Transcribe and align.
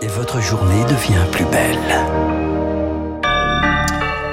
et 0.00 0.06
votre 0.06 0.40
journée 0.40 0.82
devient 0.84 1.24
plus 1.32 1.44
belle. 1.46 1.78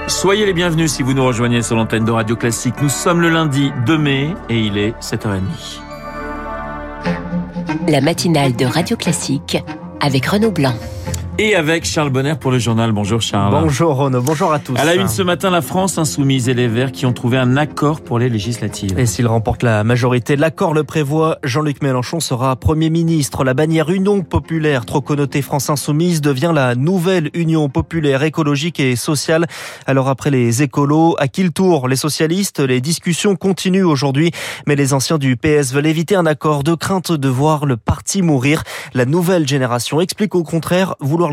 Soyez 0.07 0.46
les 0.46 0.54
bienvenus 0.54 0.91
si 0.91 1.04
vous 1.04 1.13
nous 1.13 1.26
rejoignez 1.26 1.62
sur 1.62 1.76
l'antenne 1.76 2.05
de 2.05 2.12
Radio 2.12 2.36
Classique. 2.36 2.76
Nous 2.81 2.89
sommes 2.89 3.21
le 3.21 3.29
lundi 3.29 3.71
2 3.86 3.97
mai 3.97 4.29
et 4.49 4.59
il 4.59 4.78
est 4.78 4.93
7h30. 5.01 5.41
La 7.88 8.01
matinale 8.01 8.55
de 8.55 8.65
Radio 8.65 8.97
Classique 8.97 9.63
avec 9.99 10.25
Renaud 10.28 10.51
Blanc 10.51 10.76
et 11.38 11.56
avec 11.56 11.86
Charles 11.86 12.10
Bonner 12.10 12.36
pour 12.40 12.51
le 12.51 12.60
journal. 12.60 12.92
Bonjour 12.92 13.22
Charles. 13.22 13.51
Bonjour 13.51 13.96
Renaud, 13.96 14.22
bonjour 14.22 14.54
à 14.54 14.60
tous. 14.60 14.76
À 14.78 14.86
la 14.86 14.96
une 14.96 15.08
ce 15.08 15.22
matin, 15.22 15.50
la 15.50 15.62
France 15.62 15.97
insoumise 15.97 16.48
et 16.48 16.54
les 16.54 16.68
Verts 16.68 16.91
qui 16.91 17.05
ont 17.05 17.13
trouvé 17.13 17.38
un 17.38 17.58
accord 17.58 18.02
pour 18.02 18.20
les 18.20 18.30
législatives. 18.30 18.98
Et 18.98 19.05
s'il 19.05 19.27
remporte 19.27 19.63
la 19.63 19.84
majorité, 19.84 20.36
l'accord 20.36 20.73
le 20.73 20.84
prévoit. 20.84 21.38
Jean-Luc 21.44 21.82
Mélenchon 21.82 22.20
sera 22.20 22.55
Premier 22.55 22.90
ministre. 22.90 23.44
La 23.44 23.54
bannière 23.54 23.90
Union 23.90 24.22
populaire, 24.22 24.86
trop 24.86 25.02
connotée 25.02 25.41
France 25.41 25.70
insoumise, 25.70 26.22
devient 26.22 26.52
la 26.54 26.76
nouvelle 26.76 27.30
Union 27.34 27.67
populaire 27.70 28.23
écologique 28.23 28.80
et 28.80 28.95
sociale. 28.95 29.45
Alors 29.88 30.08
après 30.08 30.31
les 30.31 30.64
écolos, 30.64 31.16
à 31.20 31.28
qui 31.28 31.44
le 31.44 31.52
tour? 31.52 31.88
Les 31.88 31.98
socialistes, 31.98 32.59
les 32.59 32.80
discussions 32.80 33.36
continuent 33.36 33.86
aujourd'hui, 33.86 34.31
mais 34.67 34.76
les 34.76 34.94
anciens 34.94 35.17
du 35.17 35.36
PS 35.36 35.73
veulent 35.73 35.88
éviter 35.88 36.16
un 36.16 36.26
accord 36.26 36.64
de 36.64 36.76
crainte 36.76 37.12
de 37.12 37.30
voir 37.30 37.66
le 37.66 37.78
parti 37.78 38.22
mourir. 38.22 38.64
La 38.94 39.06
nouvelle 39.06 39.48
génération 39.48 40.00
explique 40.00 40.36
au 40.36 40.44
contraire 40.44 40.95
vouloir 41.00 41.25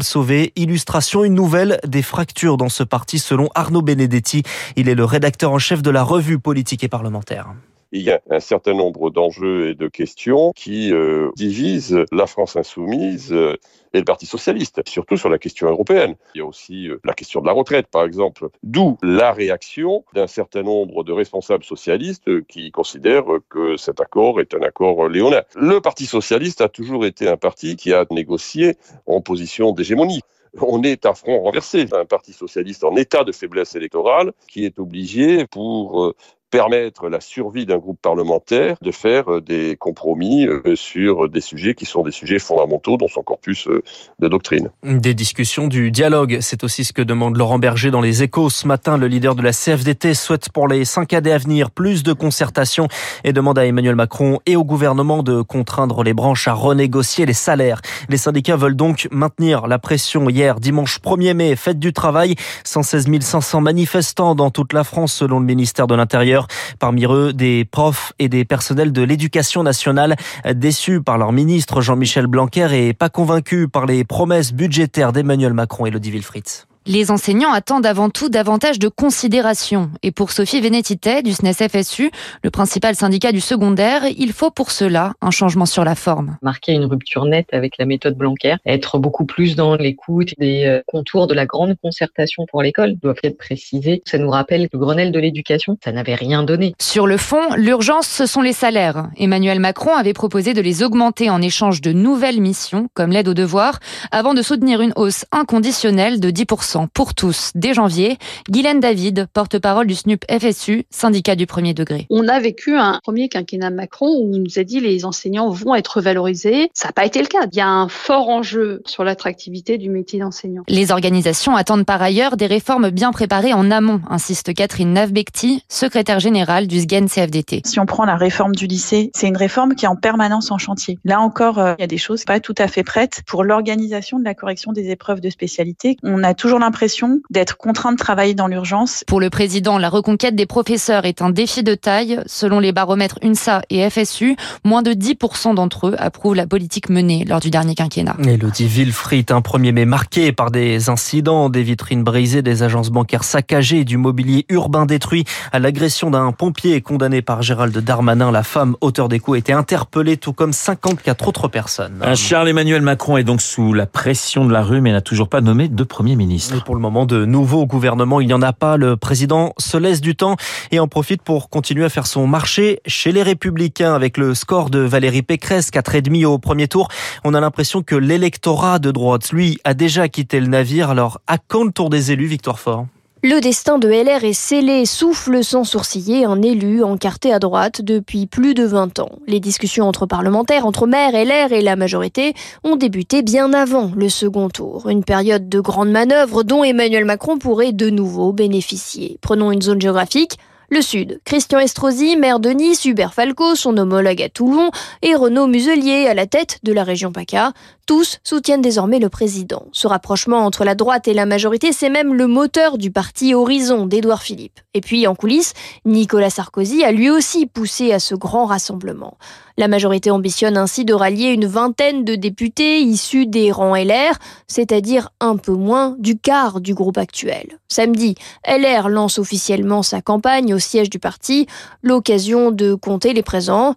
Illustration, 0.56 1.24
une 1.24 1.34
nouvelle 1.34 1.78
des 1.86 2.02
fractures 2.02 2.56
dans 2.56 2.68
ce 2.68 2.82
parti 2.82 3.18
selon 3.18 3.48
Arnaud 3.54 3.82
Benedetti. 3.82 4.42
Il 4.76 4.88
est 4.88 4.94
le 4.94 5.04
rédacteur 5.04 5.52
en 5.52 5.58
chef 5.58 5.82
de 5.82 5.90
la 5.90 6.02
revue 6.02 6.38
politique 6.38 6.84
et 6.84 6.88
parlementaire 6.88 7.48
il 7.92 8.02
y 8.02 8.10
a 8.10 8.20
un 8.30 8.40
certain 8.40 8.74
nombre 8.74 9.10
d'enjeux 9.10 9.68
et 9.68 9.74
de 9.74 9.86
questions 9.86 10.52
qui 10.56 10.92
euh, 10.92 11.30
divisent 11.36 12.04
la 12.10 12.26
France 12.26 12.56
insoumise 12.56 13.32
euh, 13.32 13.56
et 13.92 13.98
le 13.98 14.04
Parti 14.04 14.24
socialiste, 14.24 14.80
surtout 14.88 15.18
sur 15.18 15.28
la 15.28 15.38
question 15.38 15.68
européenne. 15.68 16.16
Il 16.34 16.38
y 16.38 16.40
a 16.40 16.46
aussi 16.46 16.88
euh, 16.88 16.98
la 17.04 17.12
question 17.12 17.42
de 17.42 17.46
la 17.46 17.52
retraite, 17.52 17.88
par 17.88 18.04
exemple. 18.04 18.48
D'où 18.62 18.96
la 19.02 19.32
réaction 19.32 20.04
d'un 20.14 20.26
certain 20.26 20.62
nombre 20.62 21.04
de 21.04 21.12
responsables 21.12 21.64
socialistes 21.64 22.46
qui 22.46 22.70
considèrent 22.70 23.26
que 23.50 23.76
cet 23.76 24.00
accord 24.00 24.40
est 24.40 24.54
un 24.54 24.62
accord 24.62 25.08
léonin. 25.08 25.42
Le 25.54 25.80
Parti 25.80 26.06
socialiste 26.06 26.62
a 26.62 26.70
toujours 26.70 27.04
été 27.04 27.28
un 27.28 27.36
parti 27.36 27.76
qui 27.76 27.92
a 27.92 28.06
négocié 28.10 28.76
en 29.06 29.20
position 29.20 29.72
d'hégémonie 29.72 30.22
on 30.60 30.82
est 30.82 31.06
à 31.06 31.14
front 31.14 31.40
renversé. 31.40 31.86
Un 31.92 32.04
parti 32.04 32.34
socialiste 32.34 32.84
en 32.84 32.94
état 32.96 33.24
de 33.24 33.32
faiblesse 33.32 33.74
électorale 33.74 34.32
qui 34.48 34.66
est 34.66 34.78
obligé 34.78 35.46
pour 35.46 36.14
permettre 36.52 37.08
la 37.08 37.20
survie 37.20 37.64
d'un 37.64 37.78
groupe 37.78 37.98
parlementaire 38.00 38.76
de 38.82 38.90
faire 38.92 39.32
euh, 39.32 39.40
des 39.40 39.74
compromis 39.76 40.46
euh, 40.46 40.76
sur 40.76 41.28
des 41.30 41.40
sujets 41.40 41.74
qui 41.74 41.86
sont 41.86 42.02
des 42.02 42.10
sujets 42.10 42.38
fondamentaux 42.38 42.98
dans 42.98 43.08
son 43.08 43.22
corpus 43.22 43.66
euh, 43.68 43.82
de 44.20 44.28
doctrine. 44.28 44.68
Des 44.84 45.14
discussions, 45.14 45.66
du 45.66 45.90
dialogue, 45.90 46.38
c'est 46.40 46.62
aussi 46.62 46.84
ce 46.84 46.92
que 46.92 47.00
demande 47.00 47.38
Laurent 47.38 47.58
Berger 47.58 47.90
dans 47.90 48.02
les 48.02 48.22
échos. 48.22 48.50
Ce 48.50 48.66
matin, 48.68 48.98
le 48.98 49.06
leader 49.06 49.34
de 49.34 49.40
la 49.40 49.52
CFDT 49.52 50.12
souhaite 50.12 50.50
pour 50.50 50.68
les 50.68 50.84
cinq 50.84 51.14
années 51.14 51.32
à 51.32 51.38
venir 51.38 51.70
plus 51.70 52.02
de 52.02 52.12
concertation 52.12 52.86
et 53.24 53.32
demande 53.32 53.58
à 53.58 53.64
Emmanuel 53.64 53.96
Macron 53.96 54.38
et 54.44 54.54
au 54.54 54.64
gouvernement 54.64 55.22
de 55.22 55.40
contraindre 55.40 56.02
les 56.02 56.12
branches 56.12 56.48
à 56.48 56.52
renégocier 56.52 57.24
les 57.24 57.32
salaires. 57.32 57.80
Les 58.10 58.18
syndicats 58.18 58.56
veulent 58.56 58.76
donc 58.76 59.08
maintenir 59.10 59.66
la 59.66 59.78
pression. 59.78 60.28
Hier, 60.28 60.60
dimanche 60.60 61.00
1er 61.00 61.32
mai, 61.32 61.56
fête 61.56 61.78
du 61.78 61.94
travail, 61.94 62.34
116 62.64 63.06
500 63.20 63.62
manifestants 63.62 64.34
dans 64.34 64.50
toute 64.50 64.74
la 64.74 64.84
France 64.84 65.14
selon 65.14 65.40
le 65.40 65.46
ministère 65.46 65.86
de 65.86 65.94
l'Intérieur. 65.94 66.41
Parmi 66.78 67.04
eux, 67.04 67.32
des 67.32 67.64
profs 67.64 68.12
et 68.18 68.28
des 68.28 68.44
personnels 68.44 68.92
de 68.92 69.02
l'éducation 69.02 69.62
nationale 69.62 70.16
déçus 70.54 71.00
par 71.00 71.18
leur 71.18 71.32
ministre 71.32 71.80
Jean-Michel 71.80 72.26
Blanquer 72.26 72.68
et 72.72 72.92
pas 72.94 73.08
convaincus 73.08 73.68
par 73.72 73.86
les 73.86 74.04
promesses 74.04 74.52
budgétaires 74.52 75.12
d'Emmanuel 75.12 75.52
Macron 75.52 75.86
et 75.86 75.90
Lodi 75.90 76.10
Wilfried. 76.10 76.44
Les 76.84 77.12
enseignants 77.12 77.52
attendent 77.52 77.86
avant 77.86 78.10
tout 78.10 78.28
davantage 78.28 78.80
de 78.80 78.88
considération. 78.88 79.92
Et 80.02 80.10
pour 80.10 80.32
Sophie 80.32 80.60
Vénétité 80.60 81.22
du 81.22 81.32
SNES 81.32 81.68
FSU, 81.68 82.10
le 82.42 82.50
principal 82.50 82.96
syndicat 82.96 83.30
du 83.30 83.40
secondaire, 83.40 84.02
il 84.18 84.32
faut 84.32 84.50
pour 84.50 84.72
cela 84.72 85.12
un 85.20 85.30
changement 85.30 85.64
sur 85.64 85.84
la 85.84 85.94
forme. 85.94 86.38
Marquer 86.42 86.72
une 86.72 86.86
rupture 86.86 87.24
nette 87.24 87.46
avec 87.52 87.78
la 87.78 87.84
méthode 87.84 88.16
Blanquer, 88.16 88.56
être 88.66 88.98
beaucoup 88.98 89.24
plus 89.26 89.54
dans 89.54 89.76
l'écoute 89.76 90.34
des 90.38 90.64
euh, 90.64 90.80
contours 90.88 91.28
de 91.28 91.34
la 91.34 91.46
grande 91.46 91.76
concertation 91.80 92.46
pour 92.50 92.62
l'école 92.62 92.96
doivent 92.96 93.20
être 93.22 93.38
précisés. 93.38 94.02
Ça 94.04 94.18
nous 94.18 94.30
rappelle 94.30 94.68
le 94.72 94.78
Grenelle 94.78 95.12
de 95.12 95.20
l'éducation, 95.20 95.78
ça 95.84 95.92
n'avait 95.92 96.16
rien 96.16 96.42
donné. 96.42 96.74
Sur 96.80 97.06
le 97.06 97.16
fond, 97.16 97.54
l'urgence, 97.56 98.08
ce 98.08 98.26
sont 98.26 98.42
les 98.42 98.52
salaires. 98.52 99.06
Emmanuel 99.16 99.60
Macron 99.60 99.94
avait 99.94 100.14
proposé 100.14 100.52
de 100.52 100.60
les 100.60 100.82
augmenter 100.82 101.30
en 101.30 101.42
échange 101.42 101.80
de 101.80 101.92
nouvelles 101.92 102.40
missions, 102.40 102.88
comme 102.94 103.12
l'aide 103.12 103.28
aux 103.28 103.34
devoirs, 103.34 103.78
avant 104.10 104.34
de 104.34 104.42
soutenir 104.42 104.80
une 104.80 104.92
hausse 104.96 105.26
inconditionnelle 105.30 106.18
de 106.18 106.30
10% 106.30 106.71
pour 106.92 107.14
tous 107.14 107.52
dès 107.54 107.74
janvier. 107.74 108.18
Guylaine 108.50 108.80
David, 108.80 109.28
porte-parole 109.32 109.86
du 109.86 109.94
SNUP 109.94 110.24
FSU, 110.30 110.84
syndicat 110.90 111.36
du 111.36 111.46
premier 111.46 111.74
degré. 111.74 112.06
On 112.10 112.28
a 112.28 112.40
vécu 112.40 112.76
un 112.76 113.00
premier 113.02 113.28
quinquennat 113.28 113.70
Macron 113.70 114.06
où 114.06 114.34
on 114.34 114.38
nous 114.38 114.58
a 114.58 114.64
dit 114.64 114.80
les 114.80 115.04
enseignants 115.04 115.50
vont 115.50 115.74
être 115.74 116.00
valorisés. 116.00 116.70
Ça 116.74 116.88
n'a 116.88 116.92
pas 116.92 117.06
été 117.06 117.20
le 117.20 117.26
cas. 117.26 117.46
Il 117.52 117.56
y 117.56 117.60
a 117.60 117.68
un 117.68 117.88
fort 117.88 118.28
enjeu 118.28 118.82
sur 118.86 119.04
l'attractivité 119.04 119.78
du 119.78 119.90
métier 119.90 120.18
d'enseignant. 120.18 120.62
Les 120.68 120.92
organisations 120.92 121.56
attendent 121.56 121.86
par 121.86 122.02
ailleurs 122.02 122.36
des 122.36 122.46
réformes 122.46 122.90
bien 122.90 123.12
préparées 123.12 123.52
en 123.52 123.70
amont, 123.70 124.00
insiste 124.08 124.54
Catherine 124.54 124.92
Navbekti, 124.92 125.64
secrétaire 125.68 126.20
générale 126.20 126.66
du 126.66 126.80
SGEN 126.80 127.08
CFDT. 127.08 127.62
Si 127.64 127.80
on 127.80 127.86
prend 127.86 128.04
la 128.04 128.16
réforme 128.16 128.54
du 128.54 128.66
lycée, 128.66 129.10
c'est 129.14 129.28
une 129.28 129.36
réforme 129.36 129.74
qui 129.74 129.84
est 129.84 129.88
en 129.88 129.96
permanence 129.96 130.50
en 130.50 130.58
chantier. 130.58 130.98
Là 131.04 131.20
encore, 131.20 131.58
euh, 131.58 131.74
il 131.78 131.82
y 131.82 131.84
a 131.84 131.88
des 131.88 131.98
choses 131.98 132.24
pas 132.24 132.40
tout 132.40 132.54
à 132.58 132.68
fait 132.68 132.82
prêtes 132.82 133.22
pour 133.26 133.44
l'organisation 133.44 134.18
de 134.18 134.24
la 134.24 134.34
correction 134.34 134.72
des 134.72 134.90
épreuves 134.90 135.20
de 135.20 135.30
spécialité. 135.30 135.96
On 136.02 136.22
a 136.22 136.34
toujours 136.34 136.60
l'impression 136.62 137.20
d'être 137.30 137.56
contraint 137.56 137.92
de 137.92 137.96
travailler 137.96 138.34
dans 138.34 138.46
l'urgence. 138.46 139.04
Pour 139.06 139.20
le 139.20 139.30
président, 139.30 139.78
la 139.78 139.88
reconquête 139.88 140.36
des 140.36 140.46
professeurs 140.46 141.04
est 141.04 141.20
un 141.20 141.30
défi 141.30 141.62
de 141.62 141.74
taille. 141.74 142.20
Selon 142.26 142.60
les 142.60 142.72
baromètres 142.72 143.18
UNSA 143.22 143.62
et 143.68 143.88
FSU, 143.90 144.36
moins 144.64 144.82
de 144.82 144.92
10% 144.92 145.54
d'entre 145.54 145.88
eux 145.88 145.94
approuvent 145.98 146.36
la 146.36 146.46
politique 146.46 146.88
menée 146.88 147.24
lors 147.24 147.40
du 147.40 147.50
dernier 147.50 147.74
quinquennat. 147.74 148.16
Elodie 148.24 148.66
Villefrit, 148.66 149.26
un 149.30 149.40
1er 149.40 149.72
mai 149.72 149.84
marqué 149.84 150.32
par 150.32 150.50
des 150.50 150.88
incidents, 150.88 151.48
des 151.48 151.62
vitrines 151.62 152.04
brisées, 152.04 152.42
des 152.42 152.62
agences 152.62 152.90
bancaires 152.90 153.24
saccagées, 153.24 153.84
du 153.84 153.96
mobilier 153.96 154.46
urbain 154.48 154.86
détruit, 154.86 155.24
à 155.50 155.58
l'agression 155.58 156.10
d'un 156.10 156.30
pompier 156.30 156.80
condamné 156.80 157.22
par 157.22 157.42
Gérald 157.42 157.76
Darmanin. 157.76 158.30
La 158.30 158.44
femme 158.44 158.76
auteur 158.80 159.08
des 159.08 159.18
coups 159.18 159.36
a 159.36 159.38
été 159.38 159.52
interpellée, 159.52 160.16
tout 160.16 160.32
comme 160.32 160.52
54 160.52 161.26
autres 161.26 161.48
personnes. 161.48 162.02
Charles-Emmanuel 162.14 162.82
Macron 162.82 163.16
est 163.16 163.24
donc 163.24 163.42
sous 163.42 163.72
la 163.72 163.86
pression 163.86 164.44
de 164.44 164.52
la 164.52 164.62
rue, 164.62 164.80
mais 164.80 164.92
n'a 164.92 165.00
toujours 165.00 165.28
pas 165.28 165.40
nommé 165.40 165.68
de 165.68 165.84
Premier 165.84 166.14
ministre 166.14 166.51
pour 166.60 166.74
le 166.74 166.80
moment, 166.80 167.06
de 167.06 167.24
nouveau 167.24 167.66
gouvernement, 167.66 168.20
il 168.20 168.26
n'y 168.26 168.32
en 168.32 168.42
a 168.42 168.52
pas. 168.52 168.76
Le 168.76 168.96
président 168.96 169.52
se 169.58 169.76
laisse 169.76 170.00
du 170.00 170.14
temps 170.14 170.36
et 170.70 170.78
en 170.78 170.88
profite 170.88 171.22
pour 171.22 171.48
continuer 171.48 171.84
à 171.84 171.88
faire 171.88 172.06
son 172.06 172.26
marché 172.26 172.80
chez 172.86 173.12
les 173.12 173.22
Républicains 173.22 173.94
avec 173.94 174.16
le 174.16 174.34
score 174.34 174.70
de 174.70 174.80
Valérie 174.80 175.22
Pécresse, 175.22 175.70
4,5 175.70 176.26
au 176.26 176.38
premier 176.38 176.68
tour. 176.68 176.88
On 177.24 177.34
a 177.34 177.40
l'impression 177.40 177.82
que 177.82 177.94
l'électorat 177.94 178.78
de 178.78 178.90
droite, 178.90 179.32
lui, 179.32 179.58
a 179.64 179.74
déjà 179.74 180.08
quitté 180.08 180.40
le 180.40 180.46
navire. 180.46 180.90
Alors, 180.90 181.20
à 181.26 181.38
quand 181.38 181.64
le 181.64 181.72
tour 181.72 181.90
des 181.90 182.12
élus, 182.12 182.26
Victoire 182.26 182.58
Fort? 182.58 182.86
Le 183.24 183.40
destin 183.40 183.78
de 183.78 183.88
LR 183.88 184.24
est 184.24 184.32
scellé, 184.32 184.84
souffle 184.84 185.44
sans 185.44 185.62
sourciller 185.62 186.24
un 186.24 186.42
élu 186.42 186.82
encarté 186.82 187.32
à 187.32 187.38
droite 187.38 187.80
depuis 187.80 188.26
plus 188.26 188.52
de 188.52 188.64
20 188.64 188.98
ans. 188.98 189.10
Les 189.28 189.38
discussions 189.38 189.86
entre 189.86 190.06
parlementaires, 190.06 190.66
entre 190.66 190.88
maires, 190.88 191.12
LR 191.12 191.52
et 191.52 191.60
la 191.60 191.76
majorité 191.76 192.34
ont 192.64 192.74
débuté 192.74 193.22
bien 193.22 193.52
avant 193.52 193.92
le 193.94 194.08
second 194.08 194.48
tour. 194.48 194.88
Une 194.88 195.04
période 195.04 195.48
de 195.48 195.60
grande 195.60 195.92
manœuvre 195.92 196.42
dont 196.42 196.64
Emmanuel 196.64 197.04
Macron 197.04 197.38
pourrait 197.38 197.70
de 197.70 197.90
nouveau 197.90 198.32
bénéficier. 198.32 199.18
Prenons 199.20 199.52
une 199.52 199.62
zone 199.62 199.80
géographique, 199.80 200.38
le 200.72 200.80
Sud, 200.80 201.20
Christian 201.26 201.58
Estrosi, 201.58 202.16
maire 202.16 202.40
de 202.40 202.48
Nice, 202.48 202.86
Hubert 202.86 203.12
Falco, 203.12 203.54
son 203.54 203.76
homologue 203.76 204.22
à 204.22 204.30
Toulon, 204.30 204.70
et 205.02 205.14
Renaud 205.14 205.46
Muselier 205.46 206.06
à 206.06 206.14
la 206.14 206.26
tête 206.26 206.60
de 206.62 206.72
la 206.72 206.82
région 206.82 207.12
PACA, 207.12 207.52
tous 207.86 208.20
soutiennent 208.24 208.62
désormais 208.62 208.98
le 208.98 209.10
président. 209.10 209.66
Ce 209.72 209.86
rapprochement 209.86 210.46
entre 210.46 210.64
la 210.64 210.74
droite 210.74 211.08
et 211.08 211.12
la 211.12 211.26
majorité, 211.26 211.72
c'est 211.72 211.90
même 211.90 212.14
le 212.14 212.26
moteur 212.26 212.78
du 212.78 212.90
parti 212.90 213.34
Horizon 213.34 213.84
d'Édouard 213.84 214.22
Philippe. 214.22 214.60
Et 214.72 214.80
puis, 214.80 215.06
en 215.06 215.14
coulisses, 215.14 215.52
Nicolas 215.84 216.30
Sarkozy 216.30 216.84
a 216.84 216.90
lui 216.90 217.10
aussi 217.10 217.44
poussé 217.44 217.92
à 217.92 217.98
ce 217.98 218.14
grand 218.14 218.46
rassemblement. 218.46 219.18
La 219.58 219.68
majorité 219.68 220.10
ambitionne 220.10 220.56
ainsi 220.56 220.84
de 220.84 220.94
rallier 220.94 221.28
une 221.28 221.46
vingtaine 221.46 222.04
de 222.04 222.14
députés 222.14 222.80
issus 222.80 223.26
des 223.26 223.52
rangs 223.52 223.76
LR, 223.76 224.18
c'est-à-dire 224.46 225.10
un 225.20 225.36
peu 225.36 225.52
moins 225.52 225.96
du 225.98 226.18
quart 226.18 226.60
du 226.60 226.74
groupe 226.74 226.98
actuel. 226.98 227.58
Samedi, 227.68 228.14
LR 228.46 228.88
lance 228.88 229.18
officiellement 229.18 229.82
sa 229.82 230.00
campagne 230.00 230.54
au 230.54 230.58
siège 230.58 230.90
du 230.90 230.98
parti, 230.98 231.46
l'occasion 231.82 232.50
de 232.50 232.74
compter 232.74 233.12
les 233.12 233.22
présents. 233.22 233.74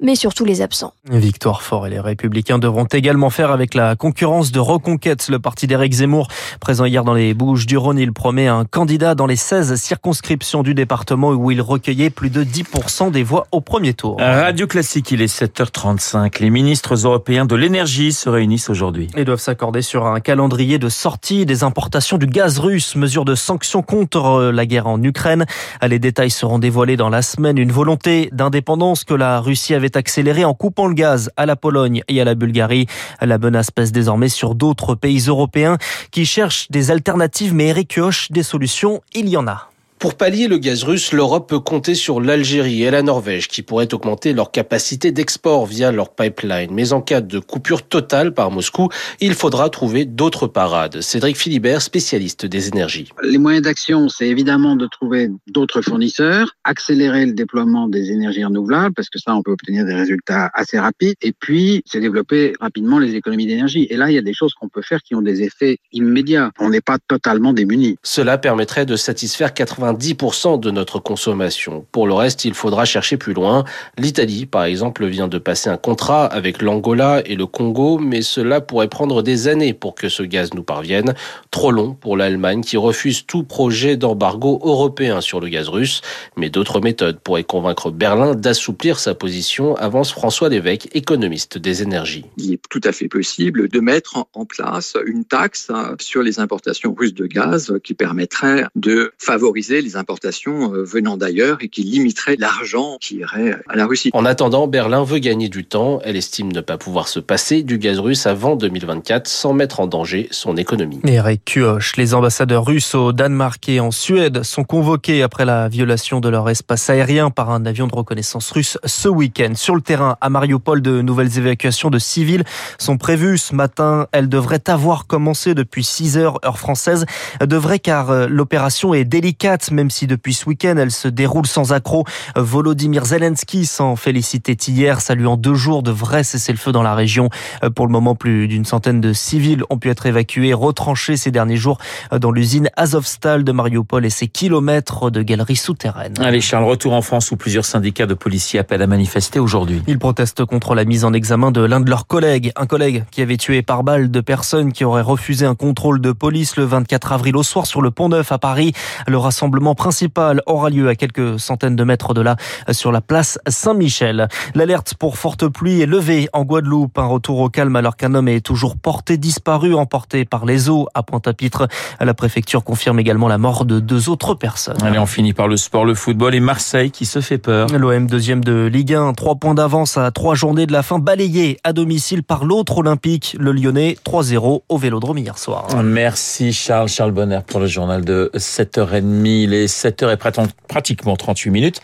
Mais 0.00 0.14
surtout 0.14 0.44
les 0.44 0.60
absents. 0.60 0.92
Victoire 1.10 1.62
Fort 1.62 1.86
et 1.86 1.90
les 1.90 2.00
Républicains 2.00 2.58
devront 2.58 2.84
également 2.84 3.30
faire 3.30 3.50
avec 3.50 3.74
la 3.74 3.96
concurrence 3.96 4.52
de 4.52 4.60
Reconquête, 4.60 5.28
le 5.28 5.38
parti 5.38 5.66
d'Éric 5.66 5.94
Zemmour. 5.94 6.28
Présent 6.60 6.84
hier 6.84 7.02
dans 7.02 7.14
les 7.14 7.32
Bouches 7.32 7.66
du 7.66 7.78
Rhône, 7.78 7.98
il 7.98 8.12
promet 8.12 8.46
un 8.46 8.64
candidat 8.64 9.14
dans 9.14 9.26
les 9.26 9.36
16 9.36 9.74
circonscriptions 9.76 10.62
du 10.62 10.74
département 10.74 11.30
où 11.30 11.50
il 11.50 11.62
recueillait 11.62 12.10
plus 12.10 12.28
de 12.28 12.44
10% 12.44 13.10
des 13.10 13.22
voix 13.22 13.46
au 13.52 13.60
premier 13.60 13.94
tour. 13.94 14.18
Radio 14.18 14.66
Classique, 14.66 15.10
il 15.12 15.22
est 15.22 15.34
7h35. 15.34 16.40
Les 16.40 16.50
ministres 16.50 17.06
européens 17.06 17.46
de 17.46 17.54
l'énergie 17.54 18.12
se 18.12 18.28
réunissent 18.28 18.68
aujourd'hui. 18.68 19.08
Ils 19.16 19.24
doivent 19.24 19.40
s'accorder 19.40 19.80
sur 19.80 20.06
un 20.06 20.20
calendrier 20.20 20.78
de 20.78 20.88
sortie 20.88 21.46
des 21.46 21.64
importations 21.64 22.18
du 22.18 22.26
gaz 22.26 22.58
russe, 22.58 22.96
mesure 22.96 23.24
de 23.24 23.34
sanctions 23.34 23.82
contre 23.82 24.50
la 24.52 24.66
guerre 24.66 24.88
en 24.88 25.02
Ukraine. 25.02 25.46
Les 25.86 25.98
détails 25.98 26.30
seront 26.30 26.58
dévoilés 26.58 26.96
dans 26.96 27.08
la 27.08 27.22
semaine. 27.22 27.56
Une 27.56 27.72
volonté 27.72 28.28
d'indépendance 28.32 29.04
que 29.04 29.14
la 29.14 29.40
Russie 29.40 29.74
avait 29.74 29.85
accéléré 29.94 30.44
en 30.44 30.54
coupant 30.54 30.86
le 30.86 30.94
gaz 30.94 31.30
à 31.36 31.46
la 31.46 31.54
Pologne 31.54 32.02
et 32.08 32.20
à 32.20 32.24
la 32.24 32.34
Bulgarie. 32.34 32.86
La 33.20 33.38
menace 33.38 33.70
pèse 33.70 33.92
désormais 33.92 34.28
sur 34.28 34.54
d'autres 34.54 34.94
pays 34.94 35.20
européens 35.28 35.78
qui 36.10 36.26
cherchent 36.26 36.70
des 36.70 36.90
alternatives, 36.90 37.54
mais 37.54 37.68
Eric 37.68 37.96
des 38.30 38.42
solutions, 38.42 39.00
il 39.14 39.28
y 39.28 39.36
en 39.36 39.46
a. 39.46 39.70
Pour 39.98 40.14
pallier 40.14 40.46
le 40.46 40.58
gaz 40.58 40.84
russe, 40.84 41.12
l'Europe 41.12 41.48
peut 41.48 41.58
compter 41.58 41.94
sur 41.94 42.20
l'Algérie 42.20 42.82
et 42.82 42.90
la 42.90 43.00
Norvège 43.00 43.48
qui 43.48 43.62
pourraient 43.62 43.94
augmenter 43.94 44.34
leur 44.34 44.50
capacité 44.50 45.10
d'export 45.10 45.64
via 45.64 45.90
leur 45.90 46.14
pipeline. 46.14 46.68
Mais 46.70 46.92
en 46.92 47.00
cas 47.00 47.22
de 47.22 47.38
coupure 47.38 47.82
totale 47.82 48.34
par 48.34 48.50
Moscou, 48.50 48.90
il 49.20 49.32
faudra 49.32 49.70
trouver 49.70 50.04
d'autres 50.04 50.48
parades. 50.48 51.00
Cédric 51.00 51.38
Philibert, 51.38 51.80
spécialiste 51.80 52.44
des 52.44 52.68
énergies. 52.68 53.08
Les 53.22 53.38
moyens 53.38 53.64
d'action, 53.64 54.10
c'est 54.10 54.28
évidemment 54.28 54.76
de 54.76 54.86
trouver 54.86 55.30
d'autres 55.46 55.80
fournisseurs, 55.80 56.54
accélérer 56.64 57.24
le 57.24 57.32
déploiement 57.32 57.88
des 57.88 58.10
énergies 58.10 58.44
renouvelables 58.44 58.94
parce 58.94 59.08
que 59.08 59.18
ça, 59.18 59.34
on 59.34 59.42
peut 59.42 59.52
obtenir 59.52 59.86
des 59.86 59.94
résultats 59.94 60.50
assez 60.52 60.78
rapides. 60.78 61.16
Et 61.22 61.32
puis, 61.32 61.82
c'est 61.86 62.00
développer 62.00 62.52
rapidement 62.60 62.98
les 62.98 63.14
économies 63.14 63.46
d'énergie. 63.46 63.86
Et 63.88 63.96
là, 63.96 64.10
il 64.10 64.14
y 64.14 64.18
a 64.18 64.22
des 64.22 64.34
choses 64.34 64.52
qu'on 64.52 64.68
peut 64.68 64.82
faire 64.82 65.00
qui 65.02 65.14
ont 65.14 65.22
des 65.22 65.42
effets 65.42 65.78
immédiats. 65.92 66.50
On 66.58 66.68
n'est 66.68 66.82
pas 66.82 66.98
totalement 67.08 67.54
démunis. 67.54 67.96
Cela 68.02 68.36
permettrait 68.36 68.84
de 68.84 68.96
satisfaire 68.96 69.54
80 69.54 69.85
10% 69.92 70.60
de 70.60 70.70
notre 70.70 70.98
consommation. 70.98 71.86
Pour 71.92 72.06
le 72.06 72.14
reste, 72.14 72.44
il 72.44 72.54
faudra 72.54 72.84
chercher 72.84 73.16
plus 73.16 73.34
loin. 73.34 73.64
L'Italie, 73.98 74.46
par 74.46 74.64
exemple, 74.64 75.06
vient 75.06 75.28
de 75.28 75.38
passer 75.38 75.68
un 75.68 75.76
contrat 75.76 76.26
avec 76.26 76.62
l'Angola 76.62 77.22
et 77.24 77.34
le 77.34 77.46
Congo, 77.46 77.98
mais 77.98 78.22
cela 78.22 78.60
pourrait 78.60 78.88
prendre 78.88 79.22
des 79.22 79.48
années 79.48 79.74
pour 79.74 79.94
que 79.94 80.08
ce 80.08 80.22
gaz 80.22 80.54
nous 80.54 80.62
parvienne. 80.62 81.14
Trop 81.50 81.70
long 81.70 81.94
pour 81.94 82.16
l'Allemagne 82.16 82.62
qui 82.62 82.76
refuse 82.76 83.26
tout 83.26 83.42
projet 83.42 83.96
d'embargo 83.96 84.60
européen 84.62 85.20
sur 85.20 85.40
le 85.40 85.48
gaz 85.48 85.68
russe. 85.68 86.02
Mais 86.36 86.50
d'autres 86.50 86.80
méthodes 86.80 87.20
pourraient 87.20 87.44
convaincre 87.44 87.90
Berlin 87.90 88.34
d'assouplir 88.34 88.98
sa 88.98 89.14
position, 89.14 89.74
avance 89.76 90.12
François 90.12 90.48
Lévesque, 90.48 90.88
économiste 90.94 91.58
des 91.58 91.82
énergies. 91.82 92.24
Il 92.36 92.52
est 92.52 92.60
tout 92.70 92.80
à 92.84 92.92
fait 92.92 93.08
possible 93.08 93.68
de 93.68 93.80
mettre 93.80 94.26
en 94.32 94.44
place 94.44 94.96
une 95.06 95.24
taxe 95.24 95.70
sur 96.00 96.22
les 96.22 96.40
importations 96.40 96.94
russes 96.94 97.14
de 97.14 97.26
gaz 97.26 97.74
qui 97.82 97.94
permettrait 97.94 98.64
de 98.74 99.12
favoriser 99.18 99.75
les 99.82 99.96
importations 99.96 100.74
euh, 100.74 100.82
venant 100.82 101.16
d'ailleurs 101.16 101.58
et 101.60 101.68
qui 101.68 101.82
limiterait 101.82 102.36
l'argent 102.38 102.96
qui 103.00 103.16
irait 103.16 103.56
à 103.68 103.76
la 103.76 103.86
Russie. 103.86 104.10
En 104.12 104.24
attendant, 104.24 104.66
Berlin 104.66 105.04
veut 105.04 105.18
gagner 105.18 105.48
du 105.48 105.64
temps. 105.64 106.00
Elle 106.04 106.16
estime 106.16 106.52
ne 106.52 106.60
pas 106.60 106.78
pouvoir 106.78 107.08
se 107.08 107.20
passer 107.20 107.62
du 107.62 107.78
gaz 107.78 107.98
russe 107.98 108.26
avant 108.26 108.56
2024 108.56 109.26
sans 109.26 109.52
mettre 109.52 109.80
en 109.80 109.86
danger 109.86 110.28
son 110.30 110.56
économie. 110.56 111.00
Eric 111.04 111.42
Kioch, 111.44 111.96
les 111.96 112.14
ambassadeurs 112.14 112.64
russes 112.64 112.94
au 112.94 113.12
Danemark 113.12 113.68
et 113.68 113.80
en 113.80 113.90
Suède 113.90 114.42
sont 114.42 114.64
convoqués 114.64 115.22
après 115.22 115.44
la 115.44 115.68
violation 115.68 116.20
de 116.20 116.28
leur 116.28 116.48
espace 116.48 116.90
aérien 116.90 117.30
par 117.30 117.50
un 117.50 117.66
avion 117.66 117.86
de 117.86 117.94
reconnaissance 117.94 118.50
russe 118.50 118.78
ce 118.84 119.08
week-end. 119.08 119.52
Sur 119.54 119.74
le 119.74 119.80
terrain, 119.80 120.16
à 120.20 120.30
Mariupol, 120.30 120.82
de 120.82 121.00
nouvelles 121.02 121.38
évacuations 121.38 121.90
de 121.90 121.98
civils 121.98 122.44
sont 122.78 122.98
prévues 122.98 123.38
ce 123.38 123.54
matin. 123.54 124.06
Elles 124.12 124.28
devraient 124.28 124.68
avoir 124.68 125.06
commencé 125.06 125.54
depuis 125.54 125.84
6 125.84 126.18
heures 126.18 126.38
heure 126.44 126.58
française. 126.58 127.06
Devrait 127.40 127.78
car 127.78 128.10
euh, 128.10 128.26
l'opération 128.28 128.94
est 128.94 129.04
délicate 129.04 129.65
même 129.70 129.90
si 129.90 130.06
depuis 130.06 130.34
ce 130.34 130.46
week-end, 130.46 130.74
elle 130.78 130.90
se 130.90 131.08
déroule 131.08 131.46
sans 131.46 131.72
accroc. 131.72 132.06
Volodymyr 132.36 133.04
Zelensky 133.04 133.66
s'en 133.66 133.96
félicitait 133.96 134.52
hier, 134.52 135.00
saluant 135.00 135.36
deux 135.36 135.54
jours 135.54 135.82
de 135.82 135.90
vrai 135.90 136.24
cessez-le-feu 136.24 136.72
dans 136.72 136.82
la 136.82 136.94
région. 136.94 137.30
Pour 137.74 137.86
le 137.86 137.92
moment, 137.92 138.14
plus 138.14 138.48
d'une 138.48 138.64
centaine 138.64 139.00
de 139.00 139.12
civils 139.12 139.62
ont 139.70 139.78
pu 139.78 139.90
être 139.90 140.06
évacués, 140.06 140.54
retranchés 140.54 141.16
ces 141.16 141.30
derniers 141.30 141.56
jours 141.56 141.78
dans 142.18 142.30
l'usine 142.30 142.70
Azovstal 142.76 143.44
de 143.44 143.52
Mariupol 143.52 144.04
et 144.04 144.10
ses 144.10 144.28
kilomètres 144.28 145.10
de 145.10 145.22
galeries 145.22 145.56
souterraines. 145.56 146.14
Allez 146.20 146.40
Charles, 146.40 146.64
retour 146.64 146.92
en 146.92 147.02
France 147.02 147.30
où 147.30 147.36
plusieurs 147.36 147.64
syndicats 147.64 148.06
de 148.06 148.14
policiers 148.14 148.60
appellent 148.60 148.82
à 148.82 148.86
manifester 148.86 149.38
aujourd'hui. 149.38 149.82
Ils 149.86 149.98
protestent 149.98 150.44
contre 150.44 150.74
la 150.74 150.84
mise 150.84 151.04
en 151.04 151.12
examen 151.12 151.50
de 151.50 151.60
l'un 151.60 151.80
de 151.80 151.90
leurs 151.90 152.06
collègues, 152.06 152.52
un 152.56 152.66
collègue 152.66 153.04
qui 153.10 153.22
avait 153.22 153.36
tué 153.36 153.62
par 153.62 153.82
balle 153.82 154.10
deux 154.10 154.22
personnes 154.22 154.72
qui 154.72 154.84
auraient 154.84 155.02
refusé 155.02 155.46
un 155.46 155.54
contrôle 155.54 156.00
de 156.00 156.12
police 156.12 156.56
le 156.56 156.64
24 156.64 157.12
avril 157.12 157.36
au 157.36 157.42
soir 157.42 157.66
sur 157.66 157.82
le 157.82 157.90
Pont 157.90 158.08
Neuf 158.08 158.32
à 158.32 158.38
Paris. 158.38 158.72
Le 159.06 159.18
rassemblement 159.18 159.55
rassemblement 159.56 159.74
principal 159.74 160.42
aura 160.44 160.68
lieu 160.68 160.86
à 160.88 160.94
quelques 160.94 161.40
centaines 161.40 161.76
de 161.76 161.84
mètres 161.84 162.12
de 162.12 162.20
là, 162.20 162.36
sur 162.72 162.92
la 162.92 163.00
place 163.00 163.38
Saint-Michel. 163.48 164.28
L'alerte 164.54 164.94
pour 164.98 165.16
forte 165.16 165.48
pluie 165.48 165.80
est 165.80 165.86
levée 165.86 166.28
en 166.34 166.44
Guadeloupe. 166.44 166.98
Un 166.98 167.06
retour 167.06 167.40
au 167.40 167.48
calme 167.48 167.74
alors 167.74 167.96
qu'un 167.96 168.14
homme 168.14 168.28
est 168.28 168.42
toujours 168.42 168.76
porté 168.76 169.16
disparu, 169.16 169.74
emporté 169.74 170.26
par 170.26 170.44
les 170.44 170.68
eaux 170.68 170.88
à 170.92 171.02
Pointe-à-Pitre. 171.02 171.68
La 172.00 172.12
préfecture 172.12 172.64
confirme 172.64 172.98
également 172.98 173.28
la 173.28 173.38
mort 173.38 173.64
de 173.64 173.80
deux 173.80 174.10
autres 174.10 174.34
personnes. 174.34 174.76
Allez, 174.82 174.98
on 174.98 175.06
finit 175.06 175.32
par 175.32 175.48
le 175.48 175.56
sport, 175.56 175.86
le 175.86 175.94
football 175.94 176.34
et 176.34 176.40
Marseille 176.40 176.90
qui 176.90 177.06
se 177.06 177.22
fait 177.22 177.38
peur. 177.38 177.68
L'OM 177.68 178.06
deuxième 178.06 178.44
de 178.44 178.66
Ligue 178.66 178.92
1, 178.92 179.14
trois 179.14 179.36
points 179.36 179.54
d'avance 179.54 179.96
à 179.96 180.10
trois 180.10 180.34
journées 180.34 180.66
de 180.66 180.72
la 180.72 180.82
fin, 180.82 180.98
balayé 180.98 181.58
à 181.64 181.72
domicile 181.72 182.22
par 182.22 182.44
l'autre 182.44 182.76
olympique, 182.78 183.36
le 183.38 183.52
Lyonnais, 183.52 183.96
3-0 184.04 184.62
au 184.68 184.76
Vélodrome 184.76 185.16
hier 185.16 185.38
soir. 185.38 185.68
Merci 185.82 186.52
Charles, 186.52 186.88
Charles 186.88 187.12
Bonner 187.12 187.40
pour 187.46 187.60
le 187.60 187.66
journal 187.66 188.04
de 188.04 188.30
7h30. 188.34 189.45
Il 189.46 189.54
est 189.54 189.66
7h 189.66 190.12
et 190.12 190.48
pratiquement 190.66 191.14
38 191.14 191.50
minutes. 191.50 191.80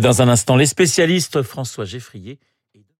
Dans 0.00 0.22
un 0.22 0.28
instant, 0.28 0.56
les 0.56 0.64
spécialistes 0.64 1.42
François 1.42 1.84
Geffrier 1.84 2.38